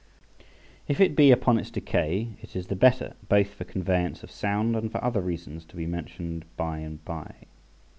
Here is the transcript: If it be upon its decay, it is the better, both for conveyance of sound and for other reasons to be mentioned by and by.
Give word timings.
If 0.87 0.99
it 0.99 1.15
be 1.15 1.29
upon 1.29 1.59
its 1.59 1.69
decay, 1.69 2.29
it 2.41 2.55
is 2.55 2.65
the 2.65 2.75
better, 2.75 3.13
both 3.29 3.53
for 3.53 3.65
conveyance 3.65 4.23
of 4.23 4.31
sound 4.31 4.75
and 4.75 4.91
for 4.91 5.03
other 5.03 5.21
reasons 5.21 5.63
to 5.65 5.75
be 5.75 5.85
mentioned 5.85 6.43
by 6.57 6.79
and 6.79 7.05
by. 7.05 7.45